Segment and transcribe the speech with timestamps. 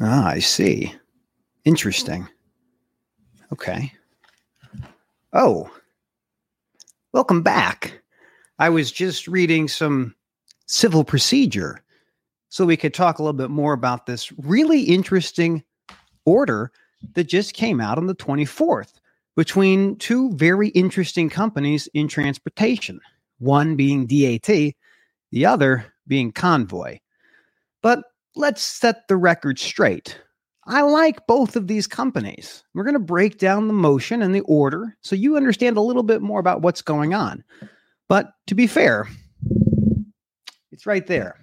[0.00, 0.94] Ah, I see.
[1.64, 2.28] Interesting.
[3.52, 3.92] Okay.
[5.32, 5.70] Oh,
[7.12, 8.02] welcome back.
[8.58, 10.14] I was just reading some
[10.66, 11.82] civil procedure
[12.48, 15.62] so we could talk a little bit more about this really interesting
[16.24, 16.70] order
[17.14, 18.94] that just came out on the 24th
[19.36, 23.00] between two very interesting companies in transportation,
[23.38, 24.74] one being DAT,
[25.30, 26.98] the other being Convoy.
[27.82, 28.04] But
[28.36, 30.18] let's set the record straight.
[30.66, 32.64] I like both of these companies.
[32.74, 36.02] We're going to break down the motion and the order so you understand a little
[36.02, 37.44] bit more about what's going on.
[38.08, 39.06] But to be fair,
[40.72, 41.38] it's right there.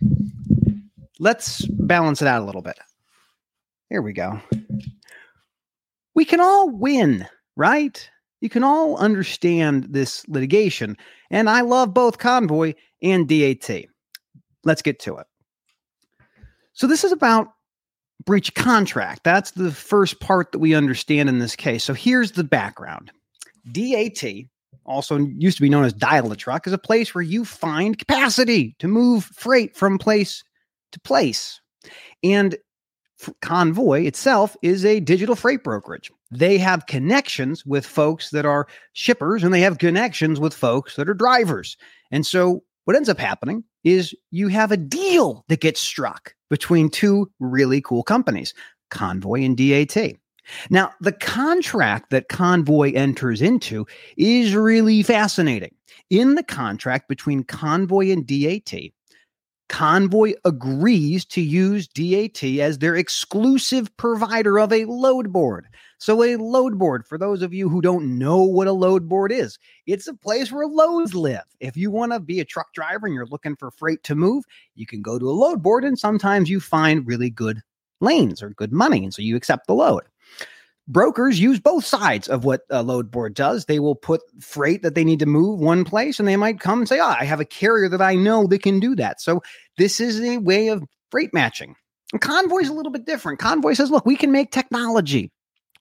[1.20, 2.80] Let's balance it out a little bit.
[3.90, 4.40] Here we go.
[6.16, 8.10] We can all win, right?
[8.42, 10.98] You can all understand this litigation.
[11.30, 12.74] And I love both Convoy
[13.04, 13.86] and DAT.
[14.64, 15.28] Let's get to it.
[16.74, 17.48] So, this is about
[18.26, 19.24] breach contract.
[19.24, 21.84] That's the first part that we understand in this case.
[21.84, 23.12] So, here's the background
[23.72, 24.24] DAT,
[24.86, 27.98] also used to be known as dial a truck, is a place where you find
[27.98, 30.44] capacity to move freight from place
[30.92, 31.62] to place.
[32.24, 32.58] And
[33.42, 36.12] Convoy itself is a digital freight brokerage.
[36.32, 41.10] They have connections with folks that are shippers and they have connections with folks that
[41.10, 41.78] are drivers.
[42.10, 46.90] And so what ends up happening is you have a deal that gets struck between
[46.90, 48.54] two really cool companies,
[48.90, 50.18] Convoy and DAT.
[50.70, 53.86] Now, the contract that Convoy enters into
[54.18, 55.74] is really fascinating.
[56.10, 58.92] In the contract between Convoy and DAT,
[59.70, 65.68] Convoy agrees to use DAT as their exclusive provider of a load board.
[66.02, 69.32] So, a load board, for those of you who don't know what a load board
[69.32, 71.44] is, it's a place where loads live.
[71.60, 74.44] If you want to be a truck driver and you're looking for freight to move,
[74.74, 77.62] you can go to a load board and sometimes you find really good
[78.00, 79.04] lanes or good money.
[79.04, 80.02] And so you accept the load
[80.88, 83.66] brokers use both sides of what a load board does.
[83.66, 86.80] They will put freight that they need to move one place and they might come
[86.80, 89.22] and say, oh, I have a carrier that I know that can do that.
[89.22, 89.44] So
[89.78, 91.76] this is a way of freight matching.
[92.12, 93.38] And Convoy is a little bit different.
[93.38, 95.32] Convoy says, look, we can make technology.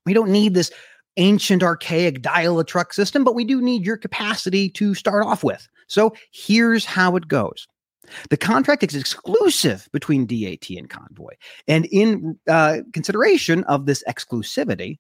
[0.07, 0.71] We don't need this
[1.17, 5.45] ancient, archaic dial a truck system, but we do need your capacity to start off
[5.45, 5.69] with.
[5.87, 7.67] So here's how it goes.
[8.31, 11.35] The contract is exclusive between DAT and Convoy.
[11.69, 14.99] And in uh, consideration of this exclusivity,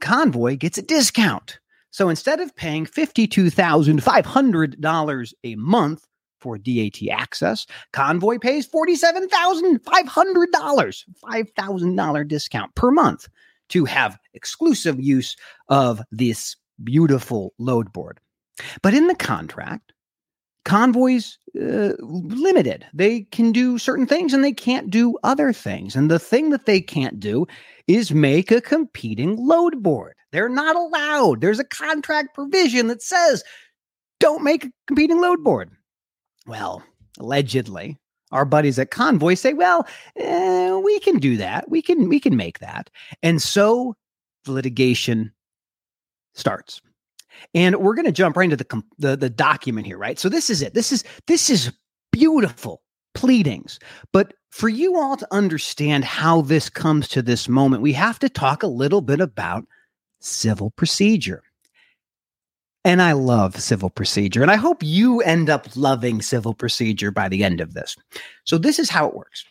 [0.00, 1.58] Convoy gets a discount.
[1.90, 6.06] So instead of paying $52,500 a month
[6.40, 13.28] for DAT access, Convoy pays $47,500, $5,000 discount per month
[13.70, 15.36] to have exclusive use
[15.68, 18.20] of this beautiful load board.
[18.82, 19.92] But in the contract,
[20.64, 22.86] convoys uh, limited.
[22.94, 25.94] They can do certain things and they can't do other things.
[25.94, 27.46] And the thing that they can't do
[27.86, 30.14] is make a competing load board.
[30.32, 31.40] They're not allowed.
[31.40, 33.44] There's a contract provision that says
[34.20, 35.70] don't make a competing load board.
[36.46, 36.82] Well
[37.18, 37.96] allegedly
[38.34, 39.86] our buddies at convoy say well
[40.16, 42.90] eh, we can do that we can we can make that
[43.22, 43.94] and so
[44.44, 45.32] the litigation
[46.34, 46.82] starts
[47.54, 50.18] and we're going to jump right into the, the the document here, right?
[50.18, 50.74] So this is it.
[50.74, 51.72] This is this is
[52.12, 52.82] beautiful
[53.14, 53.78] pleadings.
[54.12, 58.28] But for you all to understand how this comes to this moment, we have to
[58.28, 59.64] talk a little bit about
[60.20, 61.42] civil procedure.
[62.84, 64.42] And I love civil procedure.
[64.42, 67.96] And I hope you end up loving civil procedure by the end of this.
[68.44, 69.44] So, this is how it works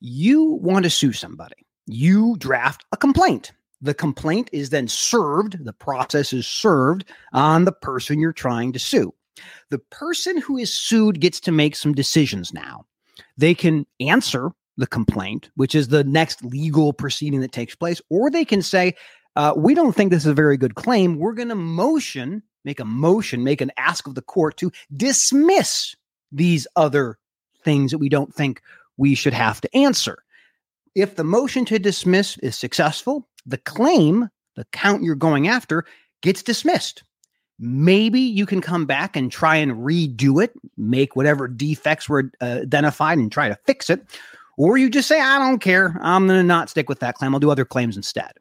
[0.00, 3.52] you want to sue somebody, you draft a complaint.
[3.82, 8.78] The complaint is then served, the process is served on the person you're trying to
[8.78, 9.14] sue.
[9.70, 12.84] The person who is sued gets to make some decisions now.
[13.38, 18.30] They can answer the complaint, which is the next legal proceeding that takes place, or
[18.30, 18.94] they can say,
[19.36, 21.18] uh, We don't think this is a very good claim.
[21.18, 25.94] We're going to motion, make a motion, make an ask of the court to dismiss
[26.32, 27.18] these other
[27.64, 28.62] things that we don't think
[28.96, 30.22] we should have to answer.
[30.94, 35.84] If the motion to dismiss is successful, the claim, the count you're going after,
[36.22, 37.02] gets dismissed.
[37.58, 42.60] Maybe you can come back and try and redo it, make whatever defects were uh,
[42.62, 44.02] identified and try to fix it.
[44.56, 45.96] Or you just say, I don't care.
[46.00, 47.34] I'm going to not stick with that claim.
[47.34, 48.32] I'll do other claims instead.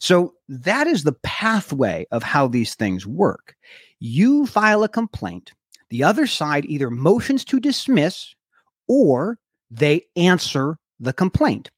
[0.00, 3.54] So that is the pathway of how these things work.
[4.00, 5.52] You file a complaint,
[5.90, 8.34] the other side either motions to dismiss
[8.86, 9.38] or
[9.70, 11.70] they answer the complaint.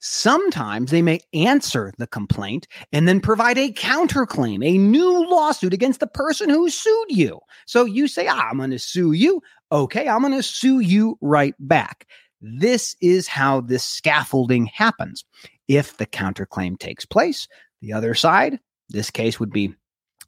[0.00, 6.00] Sometimes they may answer the complaint and then provide a counterclaim, a new lawsuit against
[6.00, 7.38] the person who sued you.
[7.66, 9.40] So you say, ah, I'm going to sue you.
[9.70, 12.06] Okay, I'm going to sue you right back.
[12.40, 15.24] This is how this scaffolding happens.
[15.68, 17.46] If the counterclaim takes place.
[17.80, 19.74] The other side, this case would be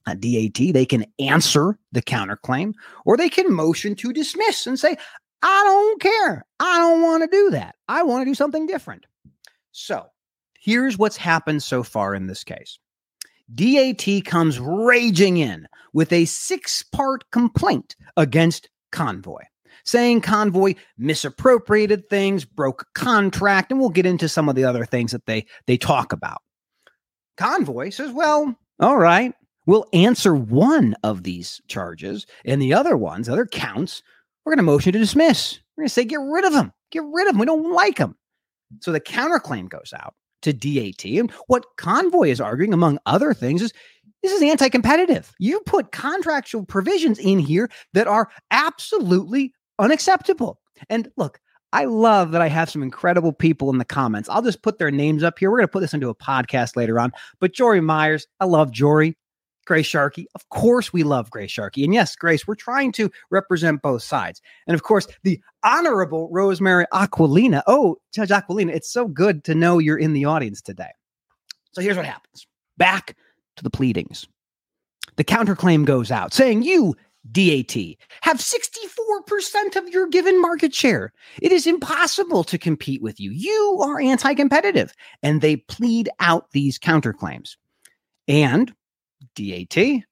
[0.06, 2.72] a DAT, they can answer the counterclaim
[3.04, 4.96] or they can motion to dismiss and say,
[5.42, 6.44] I don't care.
[6.58, 7.76] I don't want to do that.
[7.88, 9.06] I want to do something different.
[9.72, 10.06] So
[10.58, 12.78] here's what's happened so far in this case
[13.54, 19.42] DAT comes raging in with a six part complaint against Convoy,
[19.84, 25.12] saying Convoy misappropriated things, broke contract, and we'll get into some of the other things
[25.12, 26.42] that they, they talk about.
[27.36, 29.34] Convoy says, well, all right,
[29.66, 34.02] we'll answer one of these charges, and the other ones, other counts,
[34.44, 35.60] we're going to motion to dismiss.
[35.76, 36.72] We're going to say, get rid of them.
[36.90, 37.40] Get rid of them.
[37.40, 38.16] We don't like them.
[38.80, 41.04] So the counterclaim goes out to DAT.
[41.04, 43.72] And what Convoy is arguing, among other things, is
[44.22, 45.32] this is anti competitive.
[45.38, 50.60] You put contractual provisions in here that are absolutely unacceptable.
[50.88, 51.40] And look,
[51.72, 54.28] I love that I have some incredible people in the comments.
[54.28, 55.50] I'll just put their names up here.
[55.50, 57.12] We're going to put this into a podcast later on.
[57.38, 59.16] But Jory Myers, I love Jory.
[59.66, 60.26] Grace Sharkey.
[60.34, 61.84] Of course, we love Grace Sharkey.
[61.84, 64.42] And yes, Grace, we're trying to represent both sides.
[64.66, 67.62] And of course, the honorable Rosemary Aquilina.
[67.68, 70.90] Oh, Judge Aquilina, it's so good to know you're in the audience today.
[71.70, 72.48] So here's what happens
[72.78, 73.16] back
[73.56, 74.26] to the pleadings.
[75.16, 76.96] The counterclaim goes out saying you,
[77.31, 77.76] DAT,
[78.22, 81.12] have 64% of your given market share.
[81.43, 83.31] It is impossible to compete with you.
[83.31, 84.93] You are anti competitive.
[85.22, 87.56] And they plead out these counterclaims.
[88.26, 88.72] And
[89.34, 90.05] DAT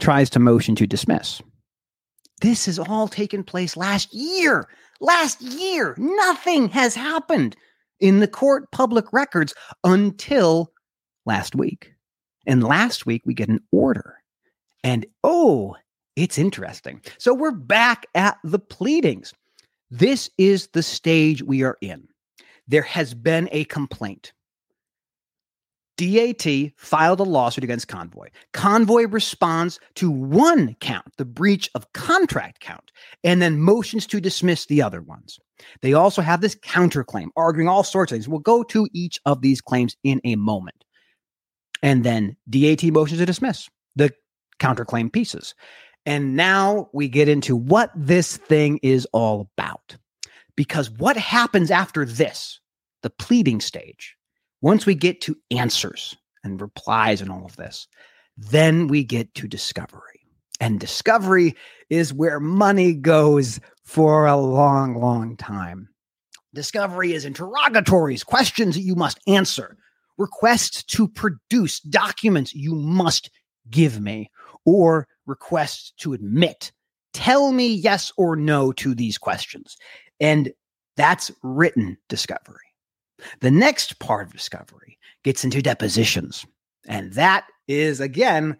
[0.00, 1.42] tries to motion to dismiss.
[2.40, 4.68] This has all taken place last year.
[5.00, 7.56] Last year, nothing has happened
[8.00, 10.72] in the court public records until
[11.26, 11.92] last week.
[12.46, 14.16] And last week, we get an order.
[14.82, 15.76] And oh,
[16.16, 17.00] it's interesting.
[17.18, 19.32] So we're back at the pleadings.
[19.90, 22.08] This is the stage we are in.
[22.66, 24.32] There has been a complaint.
[25.96, 26.44] DAT
[26.76, 28.28] filed a lawsuit against Convoy.
[28.52, 32.90] Convoy responds to one count, the breach of contract count,
[33.22, 35.38] and then motions to dismiss the other ones.
[35.82, 38.28] They also have this counterclaim, arguing all sorts of things.
[38.28, 40.84] We'll go to each of these claims in a moment.
[41.82, 44.12] And then DAT motions to dismiss the
[44.58, 45.54] counterclaim pieces.
[46.06, 49.96] And now we get into what this thing is all about.
[50.56, 52.60] Because what happens after this,
[53.02, 54.16] the pleading stage,
[54.60, 57.88] once we get to answers and replies and all of this,
[58.36, 60.00] then we get to discovery.
[60.60, 61.56] And discovery
[61.90, 65.88] is where money goes for a long, long time.
[66.54, 69.76] Discovery is interrogatories, questions that you must answer,
[70.16, 73.30] requests to produce documents you must
[73.70, 74.30] give me,
[74.64, 76.72] or requests to admit.
[77.12, 79.76] Tell me yes or no to these questions.
[80.20, 80.52] And
[80.96, 82.56] that's written discovery.
[83.40, 86.44] The next part of discovery gets into depositions.
[86.86, 88.56] And that is, again,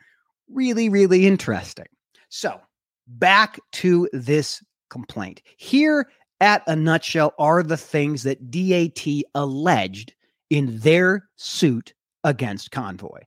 [0.49, 1.87] really, really interesting.
[2.29, 2.61] So,
[3.07, 5.43] back to this complaint.
[5.57, 6.09] Here,
[6.41, 10.15] at a nutshell, are the things that DAT alleged
[10.51, 13.21] in their suit against Convoy.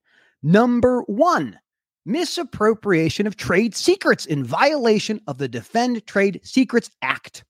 [0.44, 1.60] Number one,
[2.08, 7.44] misappropriation of trade secrets in violation of the Defend Trade Secrets Act.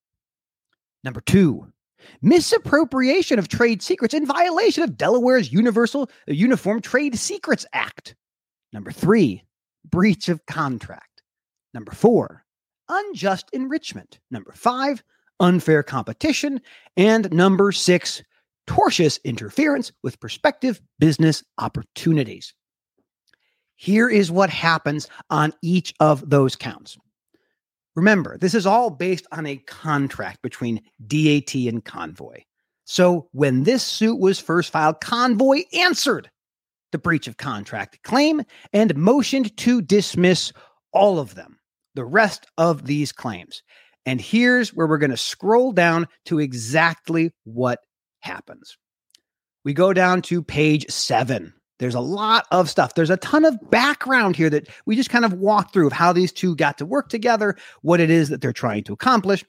[1.04, 1.72] Number two,
[2.22, 8.16] misappropriation of trade secrets in violation of Delaware's Universal uh, Uniform Trade Secrets Act.
[8.74, 9.44] Number three,
[9.86, 11.22] breach of contract.
[11.74, 12.44] Number four,
[12.90, 14.20] unjust enrichment.
[14.32, 15.04] Number five,
[15.40, 16.62] unfair competition.
[16.98, 18.24] And number six,
[18.68, 22.54] tortious interference with prospective business opportunities.
[23.78, 26.98] Here is what happens on each of those counts.
[27.96, 32.42] Remember, this is all based on a contract between DAT and Convoy.
[32.86, 36.30] So when this suit was first filed, Convoy answered
[36.92, 38.44] the breach of contract claim
[38.74, 40.54] and motioned to dismiss
[40.92, 41.60] all of them,
[41.96, 43.62] the rest of these claims.
[44.06, 47.80] And here's where we're going to scroll down to exactly what
[48.22, 48.78] happens.
[49.66, 52.96] We go down to page seven there's a lot of stuff.
[52.96, 56.12] There's a ton of background here that we just kind of walk through of how
[56.12, 59.44] these two got to work together, what it is that they're trying to accomplish.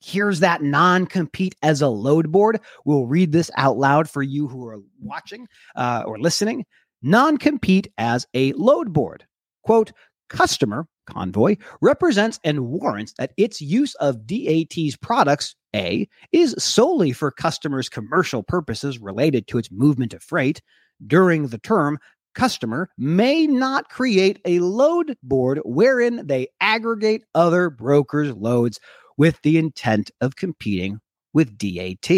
[0.00, 2.60] Here's that non compete as a load board.
[2.84, 6.64] We'll read this out loud for you who are watching uh, or listening.
[7.02, 9.26] Non compete as a load board.
[9.62, 9.92] Quote,
[10.28, 17.30] customer convoy represents and warrants that its use of DAT's products A is solely for
[17.30, 20.60] customers' commercial purposes related to its movement of freight
[21.06, 21.98] during the term,
[22.34, 28.78] customer may not create a load board wherein they aggregate other brokers' loads
[29.16, 31.00] with the intent of competing
[31.32, 32.08] with DAT.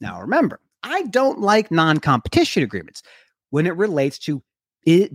[0.00, 3.02] Now, remember, I don't like non competition agreements
[3.50, 4.42] when it relates to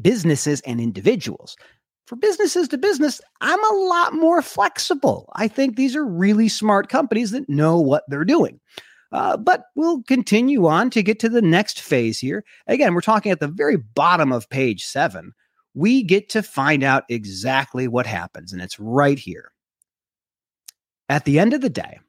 [0.01, 1.57] businesses and individuals.
[2.05, 5.29] For businesses to business, I'm a lot more flexible.
[5.35, 8.61] I think these are really smart companies that know what they're doing.
[9.11, 12.43] Uh, but we'll continue on to get to the next phase here.
[12.67, 15.33] Again, we're talking at the very bottom of page seven.
[15.73, 19.51] We get to find out exactly what happens, and it's right here.
[21.09, 21.99] At the end of the day,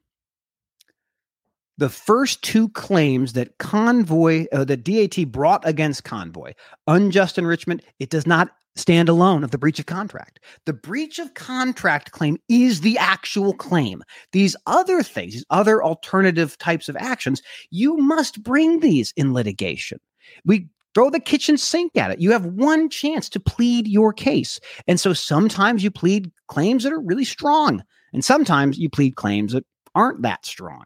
[1.77, 6.53] the first two claims that Convoy, uh, that DAT brought against Convoy,
[6.87, 10.39] unjust enrichment, it does not stand alone of the breach of contract.
[10.65, 14.03] The breach of contract claim is the actual claim.
[14.31, 19.99] These other things, these other alternative types of actions, you must bring these in litigation.
[20.45, 22.19] We throw the kitchen sink at it.
[22.19, 24.59] You have one chance to plead your case.
[24.87, 27.83] And so sometimes you plead claims that are really strong,
[28.13, 30.85] and sometimes you plead claims that aren't that strong.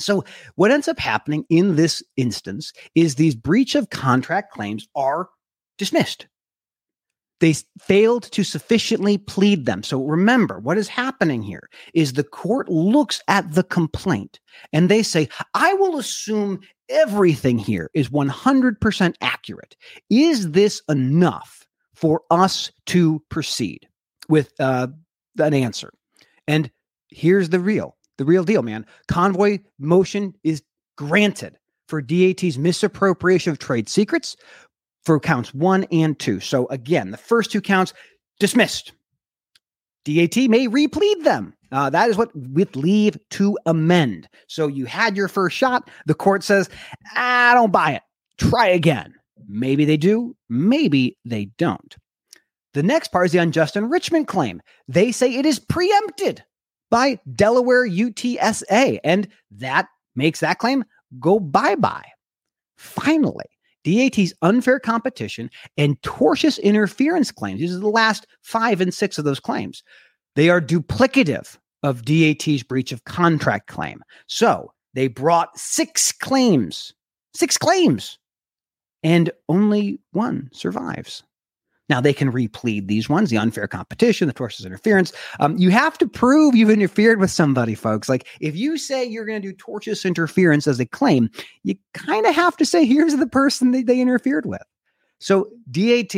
[0.00, 0.24] So,
[0.54, 5.28] what ends up happening in this instance is these breach of contract claims are
[5.76, 6.28] dismissed.
[7.40, 9.82] They failed to sufficiently plead them.
[9.82, 14.40] So, remember what is happening here is the court looks at the complaint
[14.72, 19.76] and they say, I will assume everything here is 100% accurate.
[20.10, 23.86] Is this enough for us to proceed
[24.28, 24.88] with uh,
[25.38, 25.92] an answer?
[26.46, 26.70] And
[27.10, 28.84] here's the real the real deal, man.
[29.06, 30.62] Convoy motion is
[30.96, 34.36] granted for DAT's misappropriation of trade secrets
[35.08, 36.38] for counts one and two.
[36.38, 37.94] So again, the first two counts
[38.38, 38.92] dismissed.
[40.04, 41.54] DAT may replead them.
[41.72, 44.28] Uh, that is what with leave to amend.
[44.48, 45.88] So you had your first shot.
[46.04, 46.68] The court says,
[47.14, 48.02] I don't buy it.
[48.36, 49.14] Try again.
[49.48, 50.36] Maybe they do.
[50.50, 51.96] Maybe they don't.
[52.74, 54.60] The next part is the unjust enrichment claim.
[54.88, 56.44] They say it is preempted
[56.90, 59.00] by Delaware UTSA.
[59.02, 60.84] And that makes that claim
[61.18, 62.04] go bye bye.
[62.76, 63.46] Finally,
[63.88, 69.24] DAT's unfair competition and tortious interference claims, these are the last five and six of
[69.24, 69.82] those claims,
[70.36, 74.02] they are duplicative of DAT's breach of contract claim.
[74.26, 76.92] So they brought six claims,
[77.34, 78.18] six claims,
[79.02, 81.22] and only one survives.
[81.88, 85.12] Now they can replead these ones, the unfair competition, the tortious interference.
[85.40, 88.08] Um, you have to prove you've interfered with somebody, folks.
[88.08, 91.30] Like if you say you're going to do tortious interference as a claim,
[91.62, 94.62] you kind of have to say here's the person that they interfered with.
[95.18, 96.14] So DAT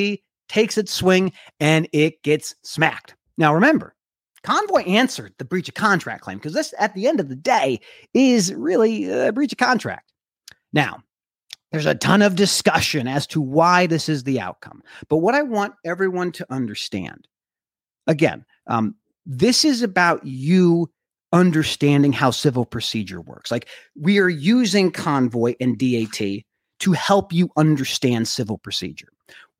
[0.49, 3.15] takes its swing and it gets smacked.
[3.39, 3.95] Now remember,
[4.43, 7.81] Convoy answered the breach of contract claim because this, at the end of the day,
[8.15, 10.12] is really a breach of contract.
[10.73, 11.03] Now,
[11.73, 14.83] there's a ton of discussion as to why this is the outcome.
[15.09, 17.29] But what I want everyone to understand
[18.07, 20.91] again, um, this is about you
[21.33, 23.50] understanding how civil procedure works.
[23.50, 26.19] Like we are using Convoy and DAT
[26.81, 29.09] to help you understand civil procedure.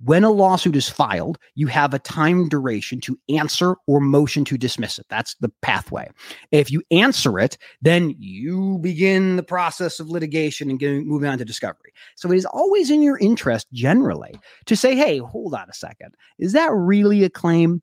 [0.03, 4.57] When a lawsuit is filed, you have a time duration to answer or motion to
[4.57, 5.07] dismiss it.
[5.11, 6.09] That's the pathway.
[6.53, 11.39] If you answer it, then you begin the process of litigation and getting, moving on
[11.39, 11.93] to discovery.
[12.17, 16.15] So it is always in your interest, generally, to say, hey, hold on a second.
[16.39, 17.83] Is that really a claim?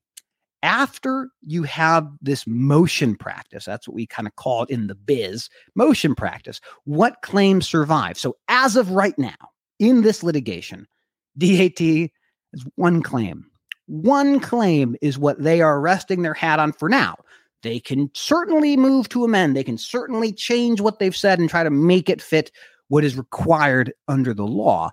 [0.63, 4.95] After you have this motion practice, that's what we kind of call it in the
[4.95, 8.17] biz motion practice, what claims survive?
[8.17, 9.35] So, as of right now,
[9.77, 10.87] in this litigation,
[11.37, 13.45] DAT is one claim.
[13.87, 17.15] One claim is what they are resting their hat on for now.
[17.63, 19.55] They can certainly move to amend.
[19.55, 22.51] They can certainly change what they've said and try to make it fit
[22.89, 24.91] what is required under the law.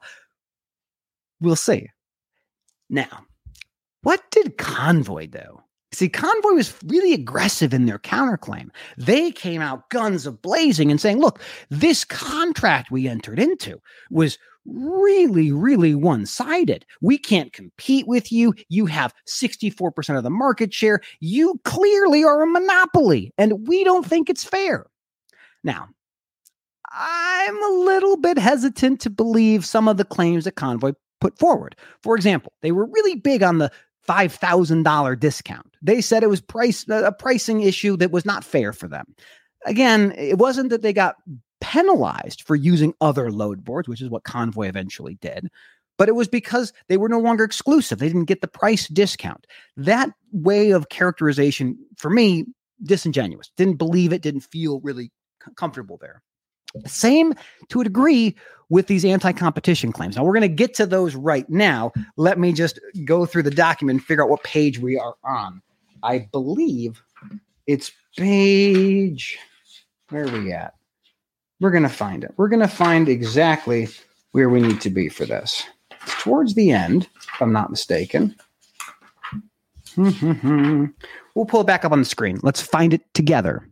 [1.41, 1.91] We'll see.
[2.89, 3.27] Now,
[4.03, 5.61] what did Convoy do?
[5.95, 8.71] See, Convoy was really aggressive in their counterclaim.
[8.97, 14.37] They came out guns a blazing and saying, look, this contract we entered into was
[14.67, 16.85] really, really one sided.
[17.01, 18.55] We can't compete with you.
[18.69, 21.01] You have 64% of the market share.
[21.21, 24.87] You clearly are a monopoly, and we don't think it's fair.
[25.63, 25.89] Now,
[26.91, 31.77] I'm a little bit hesitant to believe some of the claims that Convoy put forward.
[32.03, 33.71] For example, they were really big on the
[34.09, 35.77] $5,000 discount.
[35.83, 39.15] They said it was price uh, a pricing issue that was not fair for them.
[39.67, 41.17] Again, it wasn't that they got
[41.61, 45.49] penalized for using other load boards, which is what Convoy eventually did.
[45.97, 47.99] But it was because they were no longer exclusive.
[47.99, 49.47] They didn't get the price discount.
[49.77, 52.47] That way of characterization, for me,
[52.83, 53.51] disingenuous.
[53.57, 55.11] Didn't believe it, didn't feel really
[55.57, 56.23] comfortable there.
[56.87, 57.35] Same
[57.69, 58.37] to a degree
[58.71, 60.17] with these anti competition claims.
[60.17, 61.93] Now, we're going to get to those right now.
[62.17, 65.63] Let me just go through the document and figure out what page we are on.
[66.03, 67.03] I believe
[67.67, 69.39] it's page,
[70.11, 70.75] where are we at?
[71.61, 72.35] We're going to find it.
[72.37, 73.89] We're going to find exactly
[74.33, 75.65] where we need to be for this.
[76.03, 78.35] It's towards the end, if I'm not mistaken.
[79.97, 82.41] we'll pull it back up on the screen.
[82.43, 83.67] Let's find it together.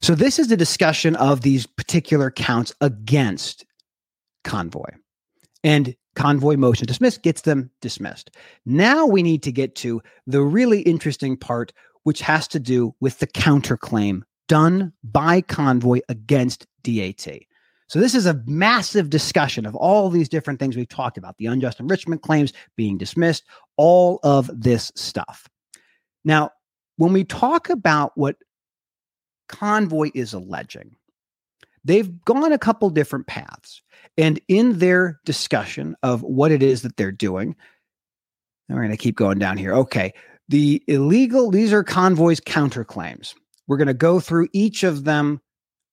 [0.00, 3.66] So, this is the discussion of these particular counts against
[4.44, 4.90] convoy.
[5.64, 8.30] And convoy motion dismissed gets them dismissed.
[8.66, 13.18] Now we need to get to the really interesting part, which has to do with
[13.18, 17.26] the counterclaim done by convoy against DAT.
[17.88, 21.46] So this is a massive discussion of all these different things we've talked about, the
[21.46, 23.44] unjust enrichment claims being dismissed,
[23.76, 25.48] all of this stuff.
[26.24, 26.50] Now,
[26.96, 28.36] when we talk about what
[29.48, 30.94] convoy is alleging,
[31.84, 33.82] they've gone a couple different paths.
[34.16, 37.56] And in their discussion of what it is that they're doing,
[38.68, 39.74] we're going to keep going down here.
[39.74, 40.12] Okay.
[40.48, 43.34] The illegal, these are convoy's counterclaims.
[43.66, 45.40] We're going to go through each of them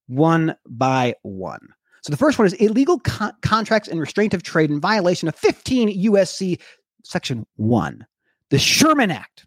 [0.07, 1.67] one by one.
[2.03, 5.35] So the first one is illegal co- contracts and restraint of trade in violation of
[5.35, 6.61] 15 USC
[7.03, 8.05] section 1.
[8.49, 9.45] The Sherman Act.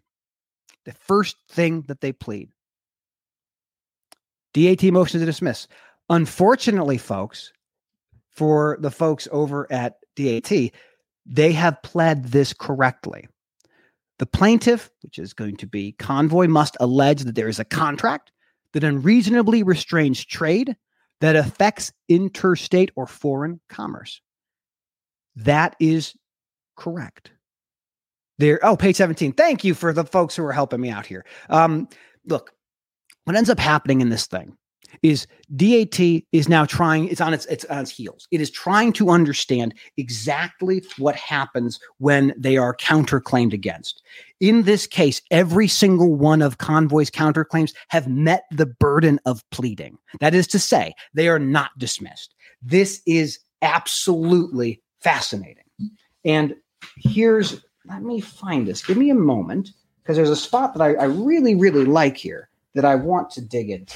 [0.85, 2.49] The first thing that they plead.
[4.53, 5.67] DAT motion to dismiss.
[6.09, 7.51] Unfortunately, folks,
[8.31, 10.71] for the folks over at DAT,
[11.25, 13.27] they have pled this correctly.
[14.17, 18.31] The plaintiff, which is going to be convoy, must allege that there is a contract
[18.73, 20.75] that unreasonably restrains trade
[21.21, 24.21] that affects interstate or foreign commerce.
[25.35, 26.15] That is
[26.75, 27.31] correct.
[28.39, 29.33] There, oh, page 17.
[29.33, 31.25] Thank you for the folks who are helping me out here.
[31.49, 31.89] Um,
[32.25, 32.53] look,
[33.25, 34.57] what ends up happening in this thing
[35.03, 35.99] is DAT
[36.31, 38.27] is now trying, it's on its it's on its heels.
[38.31, 44.01] It is trying to understand exactly what happens when they are counterclaimed against.
[44.39, 49.97] In this case, every single one of Convoy's counterclaims have met the burden of pleading.
[50.21, 52.33] That is to say, they are not dismissed.
[52.61, 55.63] This is absolutely fascinating.
[56.25, 56.55] And
[56.97, 58.83] here's, let me find this.
[58.83, 59.69] Give me a moment,
[60.01, 63.41] because there's a spot that I, I really, really like here that I want to
[63.41, 63.95] dig into.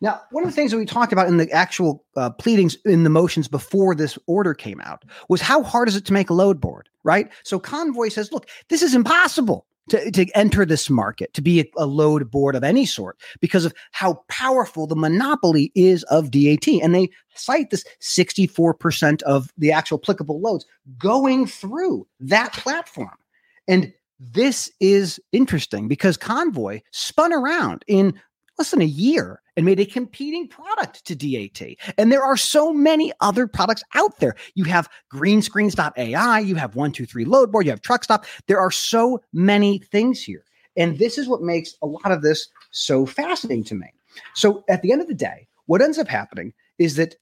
[0.00, 3.02] Now, one of the things that we talked about in the actual uh, pleadings in
[3.02, 6.34] the motions before this order came out was how hard is it to make a
[6.34, 7.30] load board, right?
[7.44, 11.64] So Convoy says, look, this is impossible to, to enter this market, to be a,
[11.76, 16.66] a load board of any sort because of how powerful the monopoly is of DAT.
[16.82, 20.66] And they cite this 64% of the actual applicable loads
[20.98, 23.16] going through that platform.
[23.68, 28.18] And this is interesting because Convoy spun around in
[28.58, 31.76] less than a year and made a competing product to DAT.
[31.98, 34.34] And there are so many other products out there.
[34.54, 38.24] You have greenscreens.ai, you have 123 Load Loadboard, you have TruckStop.
[38.48, 40.44] There are so many things here.
[40.76, 43.88] And this is what makes a lot of this so fascinating to me.
[44.34, 47.16] So at the end of the day, what ends up happening is that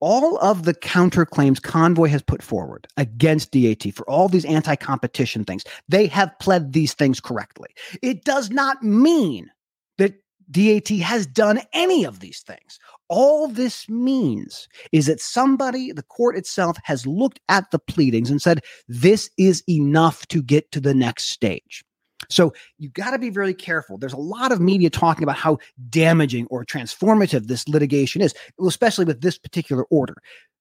[0.00, 5.44] all of the counterclaims Convoy has put forward against DAT for all these anti competition
[5.44, 7.68] things, they have pled these things correctly.
[8.02, 9.50] It does not mean
[9.98, 10.14] that
[10.50, 12.78] DAT has done any of these things.
[13.08, 18.40] All this means is that somebody, the court itself, has looked at the pleadings and
[18.40, 21.84] said, this is enough to get to the next stage.
[22.34, 23.96] So you got to be very careful.
[23.96, 28.34] There's a lot of media talking about how damaging or transformative this litigation is,
[28.66, 30.16] especially with this particular order.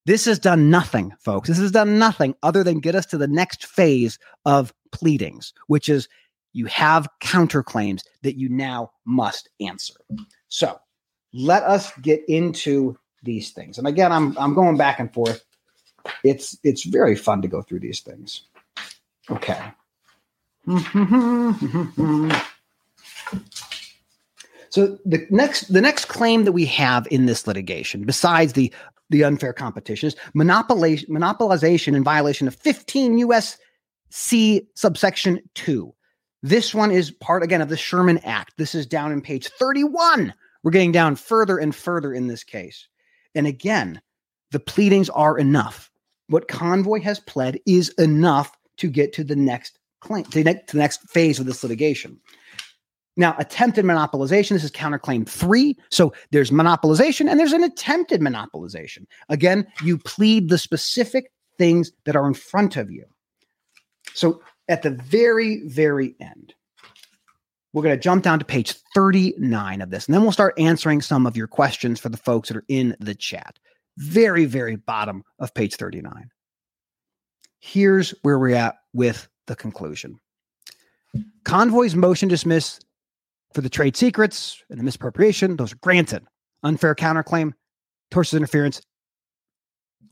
[0.05, 1.47] This has done nothing, folks.
[1.47, 5.89] This has done nothing other than get us to the next phase of pleadings, which
[5.89, 6.07] is
[6.51, 9.95] you have counterclaims that you now must answer.
[10.49, 10.79] So
[11.33, 13.77] let us get into these things.
[13.77, 15.43] And again, I'm I'm going back and forth.
[16.23, 18.43] It's it's very fun to go through these things.
[19.31, 19.71] Okay.
[24.69, 28.73] So the next the next claim that we have in this litigation, besides the
[29.09, 34.67] the unfair competition, is monopolization, monopolization in violation of 15 U.S.C.
[34.75, 35.93] subsection 2
[36.43, 38.55] this one is part, again, of the Sherman Act.
[38.57, 40.33] This is down in page 31.
[40.61, 42.89] We're getting down further and further in this case.
[43.33, 44.01] And again,
[44.51, 45.89] the pleadings are enough.
[46.27, 50.67] What Convoy has pled is enough to get to the next claim, to the next,
[50.67, 52.19] to the next phase of this litigation.
[53.15, 55.77] Now, attempted monopolization, this is counterclaim three.
[55.91, 59.05] So there's monopolization and there's an attempted monopolization.
[59.29, 63.05] Again, you plead the specific things that are in front of you.
[64.13, 66.55] So at the very, very end,
[67.73, 71.01] we're going to jump down to page 39 of this, and then we'll start answering
[71.01, 73.57] some of your questions for the folks that are in the chat.
[73.97, 76.29] Very, very bottom of page 39.
[77.59, 80.19] Here's where we're at with the conclusion.
[81.43, 82.79] Convoy's motion dismiss
[83.53, 86.23] For the trade secrets and the misappropriation, those are granted.
[86.63, 87.53] Unfair counterclaim,
[88.11, 88.81] tortious interference,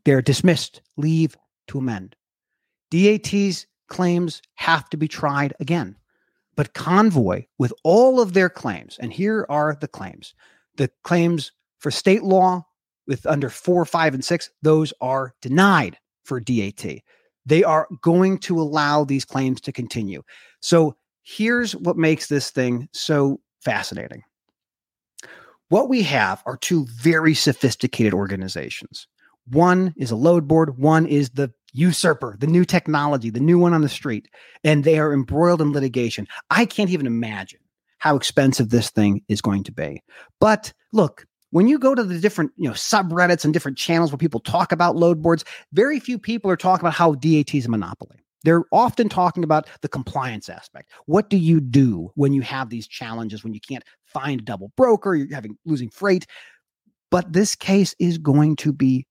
[0.06, 0.82] they're dismissed.
[0.98, 1.36] Leave
[1.68, 2.16] to amend.
[2.90, 5.96] DAT's claims have to be tried again.
[6.56, 10.34] But Convoy, with all of their claims, and here are the claims
[10.78, 12.66] the claims for state law
[13.08, 17.02] with under four, five, and six, those are denied for DAT.
[17.46, 20.24] They are going to allow these claims to continue.
[20.62, 24.24] So here's what makes this thing so fascinating.
[25.70, 29.08] What we have are two very sophisticated organizations.
[29.48, 33.74] One is a load board, one is the usurper, the new technology, the new one
[33.74, 34.28] on the street,
[34.64, 36.28] and they are embroiled in litigation.
[36.50, 37.60] I can't even imagine
[38.00, 40.04] how expensive this thing is going to be.
[40.40, 44.18] But look, when you go to the different you know subreddits and different channels where
[44.18, 47.70] people talk about load boards, very few people are talking about how DAT is a
[47.70, 48.18] monopoly.
[48.44, 50.92] They're often talking about the compliance aspect.
[51.06, 54.72] What do you do when you have these challenges when you can't find a double
[54.76, 56.26] broker, you're having losing freight?
[57.12, 59.06] But this case is going to be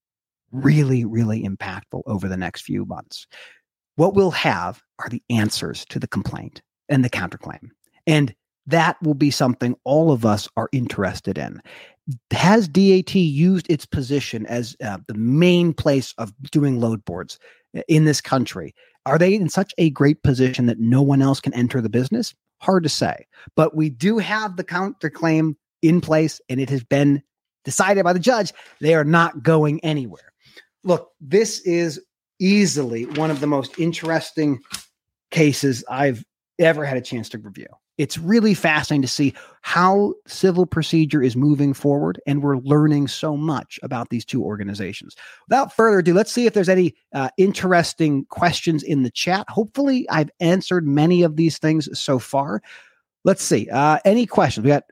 [0.51, 3.27] really, really impactful over the next few months.
[3.97, 7.71] What we'll have are the answers to the complaint and the counterclaim.
[8.07, 8.35] And
[8.67, 11.61] that will be something all of us are interested in.
[12.33, 17.39] Has DAT used its position as uh, the main place of doing load boards
[17.77, 18.75] uh, in this country?
[19.07, 22.35] Are they in such a great position that no one else can enter the business?
[22.61, 23.27] Hard to say.
[23.57, 27.23] But we do have the counterclaim in place, and it has been
[27.65, 28.53] decided by the judge.
[28.81, 30.31] They are not going anywhere
[30.85, 32.01] look, this is
[32.39, 34.61] easily one of the most interesting
[35.31, 36.25] cases I've
[36.59, 37.67] ever had a chance to review.
[38.01, 43.37] It's really fascinating to see how civil procedure is moving forward, and we're learning so
[43.37, 45.15] much about these two organizations.
[45.47, 49.45] Without further ado, let's see if there's any uh, interesting questions in the chat.
[49.51, 52.63] Hopefully, I've answered many of these things so far.
[53.25, 53.69] Let's see.
[53.71, 54.65] Uh, any questions?
[54.65, 54.85] We got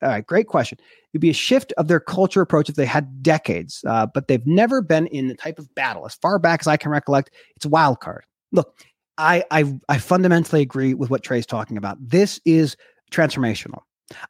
[0.00, 0.78] all right, great question.
[1.12, 4.46] It'd be a shift of their culture approach if they had decades, uh, but they've
[4.46, 6.06] never been in the type of battle.
[6.06, 8.22] As far back as I can recollect, it's wild card.
[8.52, 8.78] Look,
[9.18, 11.98] I I, I fundamentally agree with what Trey's talking about.
[12.00, 12.76] This is
[13.10, 13.82] transformational.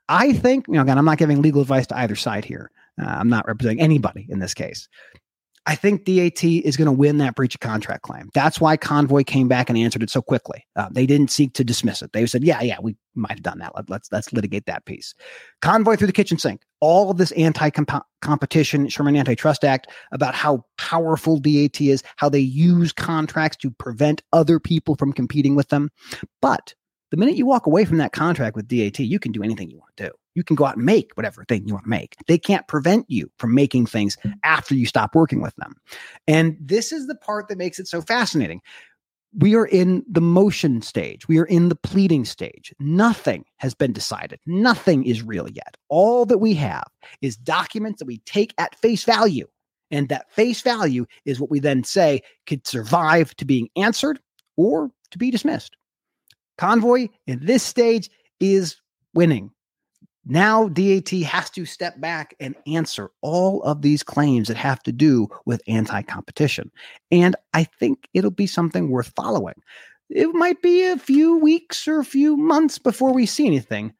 [0.08, 2.70] I think, you know, again, I'm not giving legal advice to either side here.
[3.00, 4.88] Uh, I'm not representing anybody in this case.
[5.66, 8.30] I think DAT is going to win that breach of contract claim.
[8.34, 10.64] That's why Convoy came back and answered it so quickly.
[10.76, 12.12] Uh, they didn't seek to dismiss it.
[12.12, 13.74] They said, "Yeah, yeah, we might have done that.
[13.74, 15.14] Let, us let's, let's litigate that piece."
[15.62, 16.62] Convoy threw the kitchen sink.
[16.80, 22.92] All of this anti-competition Sherman Antitrust Act about how powerful DAT is, how they use
[22.92, 25.90] contracts to prevent other people from competing with them.
[26.40, 26.74] But
[27.10, 29.78] the minute you walk away from that contract with DAT, you can do anything you
[29.78, 32.14] want to do you can go out and make whatever thing you want to make.
[32.28, 35.74] They can't prevent you from making things after you stop working with them.
[36.28, 38.62] And this is the part that makes it so fascinating.
[39.36, 41.26] We are in the motion stage.
[41.26, 42.72] We are in the pleading stage.
[42.78, 44.38] Nothing has been decided.
[44.46, 45.76] Nothing is real yet.
[45.88, 46.86] All that we have
[47.20, 49.48] is documents that we take at face value.
[49.90, 54.20] And that face value is what we then say could survive to being answered
[54.56, 55.76] or to be dismissed.
[56.58, 58.76] Convoy in this stage is
[59.14, 59.50] winning.
[60.30, 64.92] Now, DAT has to step back and answer all of these claims that have to
[64.92, 66.70] do with anti competition.
[67.10, 69.54] And I think it'll be something worth following.
[70.10, 73.94] It might be a few weeks or a few months before we see anything,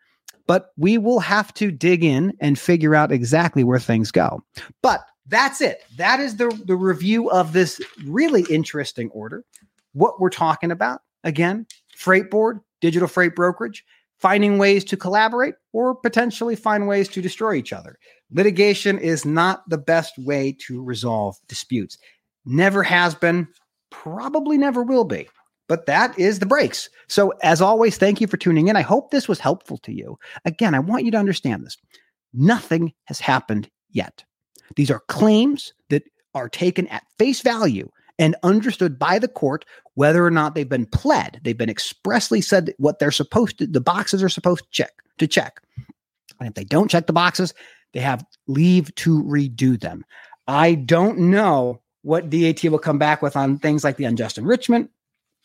[0.47, 4.43] but we will have to dig in and figure out exactly where things go.
[4.83, 5.83] But that's it.
[5.97, 9.45] That is the, the review of this really interesting order.
[9.93, 11.67] What we're talking about again,
[11.99, 13.85] freight board, digital freight brokerage
[14.19, 17.99] finding ways to collaborate or potentially find ways to destroy each other.
[18.31, 21.99] Litigation is not the best way to resolve disputes.
[22.45, 23.49] Never has been,
[23.91, 25.29] probably never will be.
[25.69, 26.89] But that is the breaks.
[27.09, 28.77] So, as always, thank you for tuning in.
[28.77, 30.19] I hope this was helpful to you.
[30.45, 31.77] Again, I want you to understand this
[32.33, 34.25] nothing has happened yet.
[34.77, 40.25] These are claims that are taken at face value and understood by the court whether
[40.25, 41.41] or not they've been pled.
[41.43, 45.27] They've been expressly said what they're supposed to, the boxes are supposed to check, to
[45.27, 45.61] check.
[46.39, 47.55] And if they don't check the boxes,
[47.93, 50.05] they have leave to redo them.
[50.47, 54.91] I don't know what DAT will come back with on things like the unjust enrichment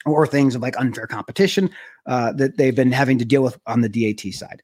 [0.05, 1.69] or things of like unfair competition
[2.05, 4.61] uh, that they've been having to deal with on the DAT side.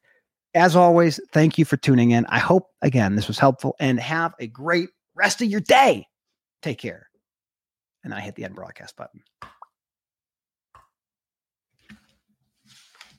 [0.54, 2.26] As always, thank you for tuning in.
[2.26, 6.06] I hope, again, this was helpful and have a great rest of your day.
[6.62, 7.09] Take care
[8.04, 9.22] and I hit the end broadcast button.